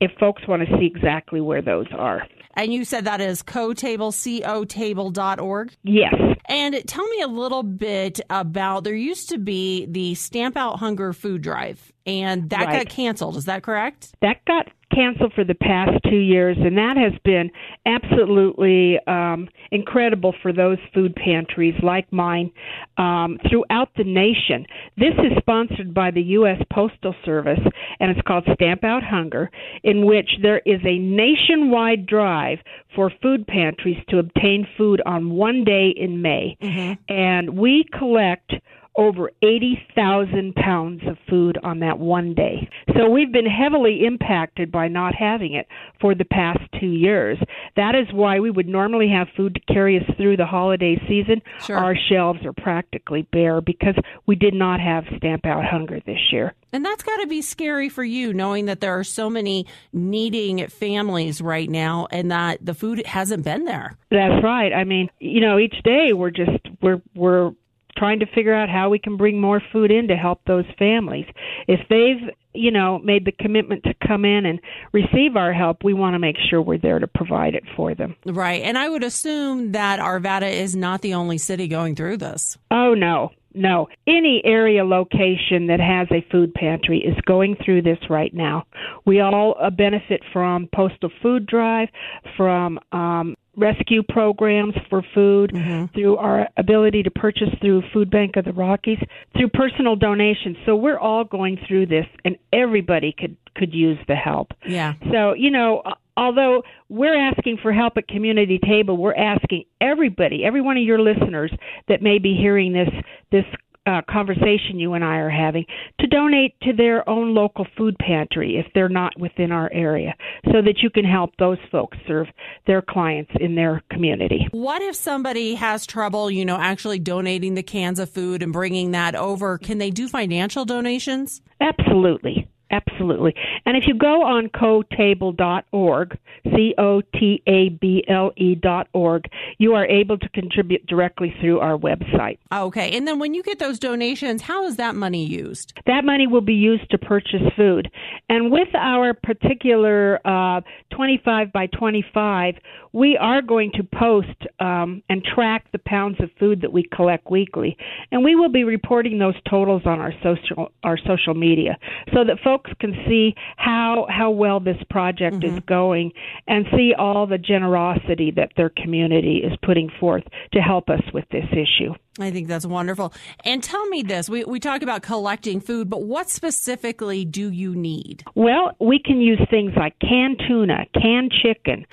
if 0.00 0.12
folks 0.20 0.46
want 0.46 0.66
to 0.66 0.78
see 0.78 0.86
exactly 0.86 1.40
where 1.40 1.60
those 1.60 1.86
are. 1.92 2.26
And 2.54 2.72
you 2.72 2.84
said 2.84 3.04
that 3.04 3.20
is 3.20 3.42
cotable, 3.42 4.14
C-O-table.org? 4.14 5.72
Yes. 5.82 6.14
And 6.46 6.86
tell 6.86 7.06
me 7.08 7.20
a 7.22 7.26
little 7.26 7.64
bit 7.64 8.20
about, 8.30 8.84
there 8.84 8.94
used 8.94 9.28
to 9.30 9.38
be 9.38 9.86
the 9.86 10.14
Stamp 10.14 10.56
Out 10.56 10.78
Hunger 10.78 11.12
food 11.12 11.42
drive, 11.42 11.92
and 12.06 12.50
that 12.50 12.66
right. 12.66 12.84
got 12.84 12.88
canceled. 12.88 13.36
Is 13.36 13.44
that 13.46 13.62
correct? 13.62 14.14
That 14.22 14.44
got 14.44 14.68
canceled 14.94 15.32
for 15.34 15.44
the 15.44 15.54
past 15.54 15.90
two 16.08 16.16
years, 16.16 16.56
and 16.58 16.78
that 16.78 16.96
has 16.96 17.12
been 17.24 17.50
absolutely 17.84 18.98
um, 19.06 19.48
incredible 19.70 20.34
for 20.42 20.52
those 20.52 20.78
food 20.94 21.14
pantries 21.16 21.74
like 21.82 22.10
mine 22.12 22.50
um, 22.96 23.38
throughout 23.50 23.90
the 23.96 24.04
nation. 24.04 24.64
This 24.96 25.14
is 25.18 25.36
sponsored 25.38 25.92
by 25.92 26.10
the 26.10 26.22
U.S. 26.22 26.62
Postal 26.72 27.14
Service, 27.24 27.60
and 28.00 28.10
it's 28.10 28.26
called 28.26 28.46
Stamp 28.54 28.84
Out 28.84 29.02
Hunger, 29.02 29.50
in 29.82 30.06
which 30.06 30.30
there 30.42 30.62
is 30.64 30.80
a 30.84 30.98
nationwide 30.98 32.06
drive 32.06 32.58
for 32.94 33.10
food 33.20 33.46
pantries 33.46 34.02
to 34.08 34.18
obtain 34.18 34.66
food 34.78 35.02
on 35.04 35.30
one 35.30 35.64
day 35.64 35.92
in 35.96 36.22
May. 36.22 36.56
Mm-hmm. 36.62 37.12
And 37.12 37.58
we 37.58 37.84
collect 37.98 38.52
over 38.96 39.30
80,000 39.42 40.54
pounds 40.54 41.02
of 41.06 41.16
food 41.28 41.58
on 41.62 41.80
that 41.80 41.98
one 41.98 42.34
day. 42.34 42.68
So 42.96 43.08
we've 43.10 43.32
been 43.32 43.46
heavily 43.46 44.04
impacted 44.06 44.72
by 44.72 44.88
not 44.88 45.14
having 45.14 45.54
it 45.54 45.66
for 46.00 46.14
the 46.14 46.24
past 46.24 46.60
two 46.80 46.86
years. 46.86 47.38
That 47.76 47.94
is 47.94 48.06
why 48.12 48.40
we 48.40 48.50
would 48.50 48.68
normally 48.68 49.08
have 49.08 49.28
food 49.36 49.54
to 49.54 49.72
carry 49.72 49.98
us 49.98 50.16
through 50.16 50.38
the 50.38 50.46
holiday 50.46 51.00
season. 51.08 51.42
Sure. 51.64 51.76
Our 51.76 51.94
shelves 52.08 52.44
are 52.44 52.52
practically 52.52 53.22
bare 53.32 53.60
because 53.60 53.94
we 54.26 54.34
did 54.34 54.54
not 54.54 54.80
have 54.80 55.04
Stamp 55.18 55.44
Out 55.44 55.64
Hunger 55.64 56.00
this 56.06 56.32
year. 56.32 56.54
And 56.72 56.84
that's 56.84 57.02
got 57.02 57.16
to 57.18 57.26
be 57.26 57.42
scary 57.42 57.88
for 57.88 58.04
you, 58.04 58.34
knowing 58.34 58.66
that 58.66 58.80
there 58.80 58.98
are 58.98 59.04
so 59.04 59.30
many 59.30 59.66
needing 59.92 60.66
families 60.68 61.40
right 61.40 61.70
now, 61.70 62.06
and 62.10 62.30
that 62.30 62.64
the 62.64 62.74
food 62.74 63.06
hasn't 63.06 63.44
been 63.44 63.64
there. 63.64 63.96
That's 64.10 64.42
right. 64.42 64.72
I 64.72 64.84
mean, 64.84 65.08
you 65.18 65.40
know, 65.40 65.58
each 65.58 65.76
day 65.84 66.12
we're 66.12 66.30
just 66.30 66.58
we're 66.82 67.00
we're 67.14 67.52
trying 67.96 68.20
to 68.20 68.26
figure 68.26 68.54
out 68.54 68.68
how 68.68 68.90
we 68.90 68.98
can 68.98 69.16
bring 69.16 69.40
more 69.40 69.62
food 69.72 69.90
in 69.90 70.08
to 70.08 70.16
help 70.16 70.40
those 70.46 70.64
families. 70.78 71.26
If 71.66 71.80
they've 71.88 72.30
you 72.56 72.70
know, 72.70 72.98
made 73.00 73.24
the 73.24 73.32
commitment 73.32 73.84
to 73.84 73.94
come 74.06 74.24
in 74.24 74.46
and 74.46 74.60
receive 74.92 75.36
our 75.36 75.52
help, 75.52 75.84
we 75.84 75.94
want 75.94 76.14
to 76.14 76.18
make 76.18 76.36
sure 76.48 76.60
we're 76.60 76.78
there 76.78 76.98
to 76.98 77.06
provide 77.06 77.54
it 77.54 77.64
for 77.76 77.94
them. 77.94 78.16
Right. 78.24 78.62
And 78.62 78.78
I 78.78 78.88
would 78.88 79.04
assume 79.04 79.72
that 79.72 80.00
Arvada 80.00 80.50
is 80.50 80.74
not 80.74 81.02
the 81.02 81.14
only 81.14 81.38
city 81.38 81.68
going 81.68 81.94
through 81.94 82.16
this. 82.16 82.56
Oh, 82.70 82.94
no. 82.94 83.30
No. 83.56 83.88
Any 84.06 84.42
area 84.44 84.84
location 84.84 85.66
that 85.68 85.80
has 85.80 86.08
a 86.10 86.24
food 86.30 86.54
pantry 86.54 86.98
is 86.98 87.16
going 87.24 87.56
through 87.64 87.82
this 87.82 87.98
right 88.10 88.32
now. 88.32 88.66
We 89.04 89.20
all 89.20 89.56
uh, 89.58 89.70
benefit 89.70 90.22
from 90.32 90.68
Postal 90.74 91.10
Food 91.22 91.46
Drive, 91.46 91.88
from 92.36 92.78
um, 92.92 93.34
rescue 93.56 94.02
programs 94.02 94.74
for 94.90 95.02
food, 95.14 95.52
mm-hmm. 95.52 95.86
through 95.94 96.18
our 96.18 96.48
ability 96.56 97.02
to 97.04 97.10
purchase 97.10 97.48
through 97.60 97.82
Food 97.92 98.10
Bank 98.10 98.36
of 98.36 98.44
the 98.44 98.52
Rockies, 98.52 98.98
through 99.36 99.48
personal 99.48 99.96
donations. 99.96 100.56
So 100.66 100.76
we're 100.76 100.98
all 100.98 101.24
going 101.24 101.58
through 101.66 101.86
this, 101.86 102.06
and 102.24 102.36
everybody 102.52 103.14
could 103.18 103.36
could 103.54 103.72
use 103.72 103.98
the 104.06 104.16
help. 104.16 104.52
Yeah. 104.68 104.94
So 105.10 105.32
you 105.32 105.50
know, 105.50 105.82
although 106.16 106.62
we're 106.88 107.16
asking 107.16 107.58
for 107.62 107.72
help 107.72 107.96
at 107.96 108.08
community 108.08 108.58
table 108.64 108.96
we're 108.96 109.14
asking 109.14 109.64
everybody 109.80 110.44
every 110.44 110.60
one 110.60 110.76
of 110.76 110.82
your 110.82 111.00
listeners 111.00 111.52
that 111.88 112.02
may 112.02 112.18
be 112.18 112.36
hearing 112.36 112.72
this 112.72 112.88
this 113.30 113.44
uh, 113.86 114.02
conversation 114.10 114.78
you 114.78 114.94
and 114.94 115.04
I 115.04 115.16
are 115.16 115.30
having 115.30 115.64
to 116.00 116.06
donate 116.06 116.58
to 116.62 116.72
their 116.72 117.08
own 117.08 117.34
local 117.34 117.66
food 117.76 117.96
pantry 117.98 118.56
if 118.56 118.66
they're 118.74 118.88
not 118.88 119.18
within 119.18 119.52
our 119.52 119.70
area 119.72 120.14
so 120.46 120.60
that 120.62 120.78
you 120.82 120.90
can 120.90 121.04
help 121.04 121.36
those 121.38 121.58
folks 121.70 121.96
serve 122.06 122.26
their 122.66 122.82
clients 122.82 123.30
in 123.40 123.54
their 123.54 123.82
community. 123.90 124.48
What 124.50 124.82
if 124.82 124.96
somebody 124.96 125.54
has 125.54 125.86
trouble, 125.86 126.30
you 126.30 126.44
know, 126.44 126.58
actually 126.58 126.98
donating 126.98 127.54
the 127.54 127.62
cans 127.62 127.98
of 127.98 128.10
food 128.10 128.42
and 128.42 128.52
bringing 128.52 128.90
that 128.90 129.14
over? 129.14 129.58
Can 129.58 129.78
they 129.78 129.90
do 129.90 130.08
financial 130.08 130.64
donations? 130.64 131.40
Absolutely. 131.60 132.48
Absolutely. 132.70 133.34
And 133.64 133.76
if 133.76 133.86
you 133.86 133.94
go 133.94 134.24
on 134.24 134.48
cotable.org, 134.48 136.18
C 136.44 136.74
O 136.78 137.00
T 137.00 137.42
A 137.46 137.68
B 137.68 138.04
L 138.08 138.32
E.org, 138.36 139.24
you 139.58 139.74
are 139.74 139.86
able 139.86 140.18
to 140.18 140.28
contribute 140.30 140.86
directly 140.86 141.34
through 141.40 141.60
our 141.60 141.76
website. 141.76 142.38
Okay. 142.52 142.96
And 142.96 143.06
then 143.06 143.18
when 143.18 143.34
you 143.34 143.42
get 143.42 143.58
those 143.58 143.78
donations, 143.78 144.42
how 144.42 144.64
is 144.66 144.76
that 144.76 144.94
money 144.94 145.24
used? 145.24 145.74
That 145.86 146.04
money 146.04 146.26
will 146.26 146.40
be 146.40 146.54
used 146.54 146.90
to 146.90 146.98
purchase 146.98 147.42
food. 147.56 147.90
And 148.28 148.50
with 148.50 148.74
our 148.74 149.14
particular 149.14 150.20
uh, 150.26 150.60
25 150.90 151.52
by 151.52 151.66
25, 151.66 152.54
we 152.92 153.16
are 153.18 153.42
going 153.42 153.72
to 153.72 153.82
post 153.82 154.46
um, 154.58 155.02
and 155.10 155.22
track 155.22 155.66
the 155.72 155.78
pounds 155.78 156.16
of 156.20 156.30
food 156.40 156.62
that 156.62 156.72
we 156.72 156.88
collect 156.94 157.30
weekly. 157.30 157.76
And 158.10 158.24
we 158.24 158.34
will 158.34 158.48
be 158.48 158.64
reporting 158.64 159.18
those 159.18 159.34
totals 159.48 159.82
on 159.84 160.00
our 160.00 160.12
social, 160.22 160.72
our 160.82 160.96
social 161.06 161.34
media 161.34 161.76
so 162.14 162.24
that 162.24 162.38
folks 162.42 162.55
folks 162.56 162.70
can 162.80 162.94
see 163.06 163.34
how 163.56 164.06
how 164.08 164.30
well 164.30 164.60
this 164.60 164.76
project 164.90 165.36
mm-hmm. 165.36 165.56
is 165.56 165.62
going 165.66 166.12
and 166.46 166.66
see 166.76 166.94
all 166.98 167.26
the 167.26 167.38
generosity 167.38 168.32
that 168.34 168.52
their 168.56 168.70
community 168.70 169.38
is 169.38 169.52
putting 169.62 169.90
forth 170.00 170.24
to 170.52 170.60
help 170.60 170.88
us 170.88 171.02
with 171.12 171.24
this 171.30 171.46
issue. 171.52 171.92
I 172.18 172.30
think 172.30 172.48
that's 172.48 172.64
wonderful. 172.64 173.12
And 173.44 173.62
tell 173.62 173.86
me 173.86 174.02
this 174.02 174.30
we, 174.30 174.44
we 174.44 174.58
talk 174.58 174.82
about 174.82 175.02
collecting 175.02 175.60
food, 175.60 175.90
but 175.90 176.02
what 176.02 176.30
specifically 176.30 177.24
do 177.24 177.50
you 177.50 177.74
need? 177.74 178.24
Well, 178.34 178.74
we 178.80 178.98
can 178.98 179.20
use 179.20 179.40
things 179.50 179.72
like 179.76 179.98
canned 179.98 180.40
tuna, 180.48 180.86
canned 180.94 181.32
chicken, 181.42 181.84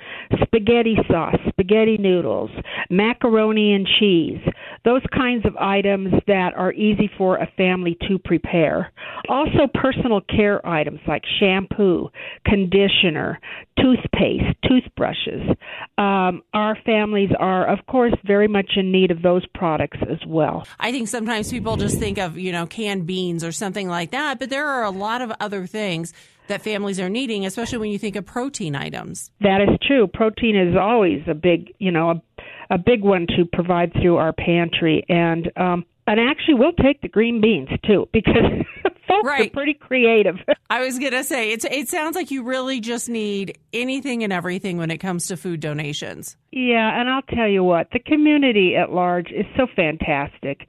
spaghetti 0.42 0.96
sauce, 1.08 1.36
spaghetti 1.48 1.98
noodles, 1.98 2.50
macaroni 2.88 3.74
and 3.74 3.86
cheese, 3.98 4.40
those 4.84 5.02
kinds 5.14 5.44
of 5.44 5.56
items 5.56 6.14
that 6.26 6.54
are 6.56 6.72
easy 6.72 7.10
for 7.18 7.36
a 7.36 7.50
family 7.56 7.96
to 8.08 8.18
prepare. 8.18 8.92
Also, 9.28 9.66
personal 9.74 10.20
care 10.22 10.66
items 10.66 11.00
like 11.06 11.22
shampoo, 11.38 12.08
conditioner, 12.46 13.38
toothpaste, 13.80 14.56
toothbrushes. 14.66 15.42
Um, 15.98 16.42
our 16.52 16.76
families 16.84 17.30
are, 17.38 17.66
of 17.66 17.86
course, 17.86 18.14
very 18.24 18.48
much 18.48 18.72
in 18.76 18.92
need 18.92 19.10
of 19.10 19.22
those 19.22 19.44
products 19.54 19.98
as 20.08 20.18
well. 20.26 20.66
I 20.78 20.92
think 20.92 21.08
sometimes 21.08 21.50
people 21.50 21.76
just 21.76 21.98
think 21.98 22.18
of, 22.18 22.38
you 22.38 22.52
know, 22.52 22.66
canned 22.66 23.06
beans 23.06 23.44
or 23.44 23.52
something 23.52 23.88
like 23.88 24.10
that, 24.12 24.38
but 24.38 24.50
there 24.50 24.66
are 24.66 24.84
a 24.84 24.90
lot 24.90 25.22
of 25.22 25.32
other 25.40 25.66
things 25.66 26.12
that 26.46 26.62
families 26.62 27.00
are 27.00 27.08
needing, 27.08 27.46
especially 27.46 27.78
when 27.78 27.90
you 27.90 27.98
think 27.98 28.16
of 28.16 28.26
protein 28.26 28.76
items. 28.76 29.30
That 29.40 29.60
is 29.62 29.78
true. 29.86 30.06
Protein 30.06 30.56
is 30.56 30.76
always 30.76 31.22
a 31.26 31.34
big, 31.34 31.72
you 31.78 31.90
know, 31.90 32.10
a, 32.10 32.74
a 32.74 32.78
big 32.78 33.02
one 33.02 33.26
to 33.36 33.44
provide 33.50 33.92
through 33.92 34.16
our 34.16 34.32
pantry, 34.32 35.04
and 35.08 35.50
um, 35.56 35.84
and 36.06 36.20
actually 36.20 36.54
we'll 36.54 36.72
take 36.72 37.00
the 37.00 37.08
green 37.08 37.40
beans 37.40 37.68
too 37.86 38.08
because 38.12 38.34
folks 39.06 39.26
right. 39.26 39.48
are 39.48 39.50
pretty 39.50 39.74
creative. 39.74 40.36
I 40.70 40.80
was 40.84 40.98
gonna 40.98 41.24
say 41.24 41.52
it's 41.52 41.64
it 41.64 41.88
sounds 41.88 42.16
like 42.16 42.30
you 42.30 42.42
really 42.42 42.80
just 42.80 43.08
need 43.08 43.58
anything 43.72 44.24
and 44.24 44.32
everything 44.32 44.78
when 44.78 44.90
it 44.90 44.98
comes 44.98 45.26
to 45.26 45.36
food 45.36 45.60
donations. 45.60 46.36
Yeah, 46.52 47.00
and 47.00 47.10
I'll 47.10 47.22
tell 47.22 47.48
you 47.48 47.64
what, 47.64 47.88
the 47.92 47.98
community 47.98 48.76
at 48.76 48.92
large 48.92 49.30
is 49.30 49.44
so 49.56 49.66
fantastic 49.74 50.68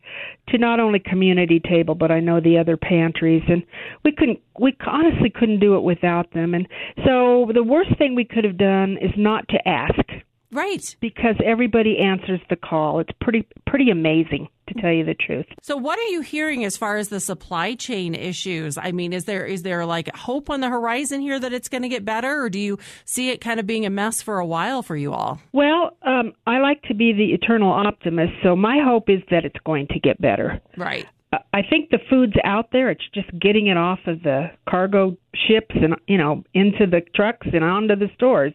to 0.50 0.58
not 0.58 0.80
only 0.80 1.00
community 1.00 1.60
table, 1.60 1.96
but 1.96 2.12
I 2.12 2.20
know 2.20 2.40
the 2.40 2.58
other 2.58 2.78
pantries, 2.78 3.44
and 3.48 3.64
we 4.04 4.12
couldn't, 4.12 4.40
we 4.60 4.76
honestly 4.86 5.30
couldn't 5.30 5.60
do 5.60 5.76
it 5.76 5.82
without 5.82 6.32
them. 6.34 6.54
And 6.54 6.68
so 7.06 7.52
the 7.54 7.64
worst 7.64 7.98
thing 7.98 8.16
we 8.16 8.26
could 8.26 8.44
have 8.44 8.58
done 8.58 8.98
is 9.02 9.12
not 9.18 9.48
to 9.50 9.68
ask. 9.68 10.25
Right. 10.56 10.96
Because 11.02 11.36
everybody 11.44 11.98
answers 12.00 12.40
the 12.50 12.56
call. 12.56 13.00
It's 13.00 13.12
pretty 13.20 13.46
pretty 13.68 13.90
amazing 13.92 14.48
to 14.68 14.74
tell 14.82 14.92
you 14.92 15.04
the 15.04 15.14
truth. 15.14 15.46
So 15.62 15.76
what 15.76 16.00
are 16.00 16.08
you 16.08 16.22
hearing 16.22 16.64
as 16.64 16.78
far 16.78 16.96
as 16.96 17.10
the 17.10 17.20
supply 17.20 17.76
chain 17.76 18.16
issues? 18.16 18.78
I 18.78 18.94
mean, 18.94 19.12
is 19.12 19.26
there 19.26 19.46
is 19.46 19.64
there 19.64 19.86
like 19.86 20.16
hope 20.16 20.50
on 20.50 20.62
the 20.62 20.70
horizon 20.70 21.20
here 21.20 21.38
that 21.42 21.52
it's 21.52 21.68
going 21.68 21.84
to 21.84 21.90
get 21.90 22.06
better 22.06 22.42
or 22.42 22.50
do 22.50 22.58
you 22.58 22.80
see 23.04 23.32
it 23.32 23.42
kind 23.42 23.60
of 23.60 23.68
being 23.68 23.86
a 23.86 23.90
mess 23.90 24.22
for 24.22 24.40
a 24.40 24.46
while 24.46 24.82
for 24.82 24.96
you 24.96 25.12
all? 25.12 25.42
Well, 25.52 25.98
um, 26.04 26.32
I 26.48 26.60
like 26.60 26.82
to 26.84 26.94
be 26.94 27.12
the 27.12 27.34
eternal 27.34 27.72
optimist, 27.72 28.32
so 28.42 28.56
my 28.56 28.80
hope 28.82 29.10
is 29.10 29.22
that 29.32 29.44
it's 29.44 29.60
going 29.66 29.88
to 29.88 30.00
get 30.00 30.22
better. 30.22 30.62
Right. 30.78 31.06
I 31.54 31.64
think 31.70 31.90
the 31.90 32.00
food's 32.10 32.36
out 32.46 32.70
there. 32.72 32.90
It's 32.90 33.04
just 33.14 33.28
getting 33.40 33.68
it 33.68 33.76
off 33.76 34.00
of 34.08 34.24
the 34.24 34.52
cargo 34.70 35.18
ships 35.48 35.76
and 35.76 35.96
you 36.08 36.18
know 36.18 36.46
into 36.54 36.88
the 36.88 37.02
trucks 37.14 37.48
and 37.52 37.62
onto 37.64 37.98
the 37.98 38.08
stores. 38.16 38.54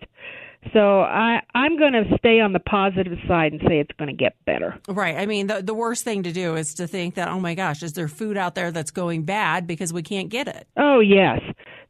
So 0.73 1.00
I 1.00 1.43
I'm 1.55 1.79
going 1.79 1.95
to 1.95 2.05
stay 2.19 2.40
on 2.40 2.52
the 2.52 2.61
positive 2.61 3.19
side 3.26 3.52
and 3.52 3.61
say 3.67 3.81
it's 3.81 3.93
going 3.99 4.09
to 4.09 4.17
get 4.17 4.37
better. 4.45 4.79
Right. 4.88 5.17
I 5.17 5.26
mean, 5.26 5.47
the 5.47 5.62
the 5.62 5.75
worst 5.75 6.05
thing 6.05 6.23
to 6.25 6.33
do 6.33 6.55
is 6.55 6.75
to 6.75 6.87
think 6.87 7.14
that 7.14 7.29
oh 7.29 7.40
my 7.40 7.55
gosh, 7.55 7.83
is 7.83 7.95
there 7.95 8.09
food 8.09 8.37
out 8.37 8.55
there 8.55 8.71
that's 8.71 8.90
going 8.90 9.25
bad 9.25 9.67
because 9.67 9.93
we 9.93 10.02
can't 10.02 10.29
get 10.29 10.49
it? 10.49 10.69
Oh 10.76 11.00
yes. 11.00 11.40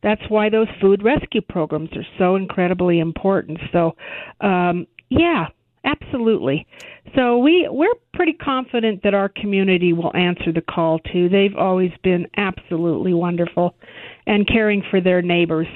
That's 0.03 0.23
why 0.29 0.49
those 0.49 0.69
food 0.81 1.03
rescue 1.03 1.43
programs 1.43 1.91
are 1.95 2.07
so 2.19 2.37
incredibly 2.37 3.00
important. 3.00 3.59
So 3.73 3.97
um 4.41 4.87
yeah, 5.09 5.49
absolutely. 5.85 6.67
So 7.17 7.39
we 7.39 7.69
we're 7.69 7.95
pretty 8.15 8.35
confident 8.35 9.03
that 9.03 9.15
our 9.15 9.29
community 9.29 9.93
will 9.93 10.15
answer 10.17 10.53
the 10.53 10.61
call 10.61 11.00
too. 11.00 11.29
They've 11.29 11.57
always 11.57 11.91
been 12.05 12.29
absolutely 12.37 13.15
wonderful 13.15 13.75
and 14.27 14.47
caring 14.47 14.85
for 14.91 15.00
their 15.00 15.23
neighbors 15.23 15.67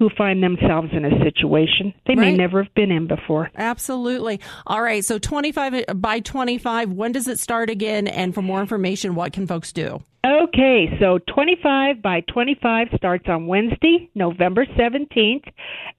who 0.00 0.08
find 0.16 0.42
themselves 0.42 0.88
in 0.92 1.04
a 1.04 1.22
situation 1.22 1.92
they 2.06 2.14
right. 2.14 2.30
may 2.30 2.36
never 2.36 2.64
have 2.64 2.74
been 2.74 2.90
in 2.90 3.06
before. 3.06 3.50
Absolutely. 3.54 4.40
All 4.66 4.82
right. 4.82 5.04
So 5.04 5.18
25 5.18 5.84
by 5.96 6.20
25, 6.20 6.90
when 6.90 7.12
does 7.12 7.28
it 7.28 7.38
start 7.38 7.68
again? 7.68 8.08
And 8.08 8.34
for 8.34 8.40
more 8.40 8.62
information, 8.62 9.14
what 9.14 9.34
can 9.34 9.46
folks 9.46 9.72
do? 9.72 10.02
Okay, 10.26 10.96
so 10.98 11.18
25 11.34 12.00
by 12.02 12.22
25 12.32 12.88
starts 12.96 13.26
on 13.28 13.46
Wednesday, 13.46 14.10
November 14.14 14.64
17th, 14.66 15.44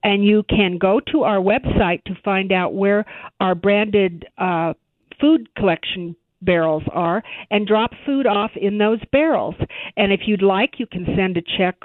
and 0.02 0.24
you 0.24 0.44
can 0.48 0.78
go 0.78 1.00
to 1.12 1.22
our 1.22 1.38
website 1.38 2.02
to 2.04 2.14
find 2.24 2.50
out 2.50 2.74
where 2.74 3.04
our 3.40 3.54
branded 3.54 4.26
uh, 4.38 4.74
food 5.20 5.48
collection 5.56 6.16
barrels 6.42 6.82
are 6.92 7.22
and 7.50 7.66
drop 7.66 7.92
food 8.04 8.26
off 8.26 8.50
in 8.56 8.78
those 8.78 9.00
barrels. 9.10 9.54
And 9.96 10.12
if 10.12 10.22
you'd 10.26 10.42
like, 10.42 10.74
you 10.78 10.86
can 10.86 11.06
send 11.16 11.36
a 11.36 11.42
check 11.56 11.76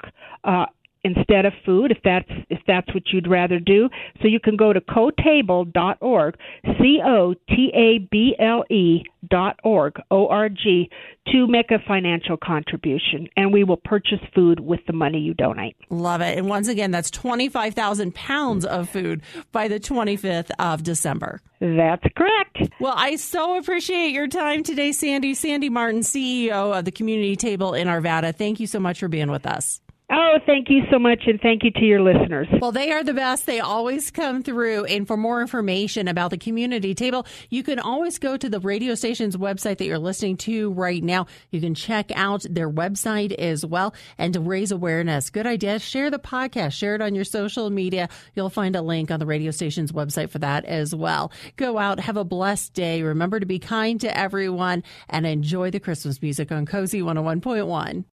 uh, 0.44 0.66
instead 1.04 1.46
of 1.46 1.52
food 1.64 1.90
if 1.90 1.98
that's 2.04 2.30
if 2.50 2.60
that's 2.66 2.92
what 2.94 3.04
you'd 3.12 3.28
rather 3.28 3.58
do. 3.58 3.88
So 4.20 4.28
you 4.28 4.40
can 4.40 4.56
go 4.56 4.72
to 4.72 4.80
cotable.org 4.80 6.36
c 6.64 7.00
o 7.04 7.34
t 7.48 7.70
a 7.74 7.98
b 7.98 8.36
l 8.38 8.64
e 8.70 9.02
dot 9.28 9.58
org 9.64 10.00
o 10.10 10.28
r 10.28 10.48
g 10.48 10.90
to 11.32 11.46
make 11.46 11.70
a 11.70 11.78
financial 11.86 12.36
contribution 12.36 13.28
and 13.36 13.52
we 13.52 13.64
will 13.64 13.76
purchase 13.76 14.20
food 14.34 14.60
with 14.60 14.80
the 14.86 14.92
money 14.92 15.18
you 15.18 15.34
donate. 15.34 15.76
Love 15.90 16.20
it. 16.20 16.38
And 16.38 16.48
once 16.48 16.68
again 16.68 16.90
that's 16.90 17.10
25,000 17.10 18.14
pounds 18.14 18.64
of 18.64 18.88
food 18.88 19.22
by 19.52 19.68
the 19.68 19.80
25th 19.80 20.50
of 20.58 20.82
December. 20.82 21.40
That's 21.60 22.04
correct. 22.16 22.72
Well 22.80 22.94
I 22.96 23.16
so 23.16 23.58
appreciate 23.58 24.12
your 24.12 24.28
time 24.28 24.62
today 24.62 24.92
Sandy. 24.92 25.34
Sandy 25.34 25.68
Martin 25.68 26.00
CEO 26.00 26.76
of 26.76 26.84
the 26.84 26.92
community 26.92 27.36
table 27.36 27.74
in 27.74 27.88
Arvada. 27.88 28.34
Thank 28.34 28.60
you 28.60 28.66
so 28.66 28.80
much 28.80 29.00
for 29.00 29.08
being 29.08 29.30
with 29.30 29.46
us 29.46 29.80
Oh, 30.10 30.38
thank 30.46 30.70
you 30.70 30.84
so 30.90 30.98
much, 30.98 31.24
and 31.26 31.38
thank 31.38 31.62
you 31.64 31.70
to 31.70 31.84
your 31.84 32.00
listeners. 32.00 32.48
Well, 32.62 32.72
they 32.72 32.92
are 32.92 33.04
the 33.04 33.12
best. 33.12 33.44
They 33.44 33.60
always 33.60 34.10
come 34.10 34.42
through. 34.42 34.86
And 34.86 35.06
for 35.06 35.18
more 35.18 35.42
information 35.42 36.08
about 36.08 36.30
the 36.30 36.38
community 36.38 36.94
table, 36.94 37.26
you 37.50 37.62
can 37.62 37.78
always 37.78 38.18
go 38.18 38.38
to 38.38 38.48
the 38.48 38.58
radio 38.58 38.94
station's 38.94 39.36
website 39.36 39.76
that 39.76 39.84
you're 39.84 39.98
listening 39.98 40.38
to 40.38 40.70
right 40.72 41.04
now. 41.04 41.26
You 41.50 41.60
can 41.60 41.74
check 41.74 42.10
out 42.14 42.46
their 42.48 42.70
website 42.70 43.32
as 43.34 43.66
well 43.66 43.94
and 44.16 44.32
to 44.32 44.40
raise 44.40 44.72
awareness. 44.72 45.28
Good 45.28 45.46
idea. 45.46 45.78
Share 45.78 46.10
the 46.10 46.18
podcast, 46.18 46.72
share 46.72 46.94
it 46.94 47.02
on 47.02 47.14
your 47.14 47.24
social 47.24 47.68
media. 47.68 48.08
You'll 48.34 48.48
find 48.48 48.76
a 48.76 48.82
link 48.82 49.10
on 49.10 49.20
the 49.20 49.26
radio 49.26 49.50
station's 49.50 49.92
website 49.92 50.30
for 50.30 50.38
that 50.38 50.64
as 50.64 50.94
well. 50.94 51.30
Go 51.56 51.76
out, 51.76 52.00
have 52.00 52.16
a 52.16 52.24
blessed 52.24 52.72
day. 52.72 53.02
Remember 53.02 53.40
to 53.40 53.46
be 53.46 53.58
kind 53.58 54.00
to 54.00 54.18
everyone 54.18 54.84
and 55.10 55.26
enjoy 55.26 55.70
the 55.70 55.80
Christmas 55.80 56.22
music 56.22 56.50
on 56.50 56.64
KOSI 56.64 57.02
101.1. 57.02 58.04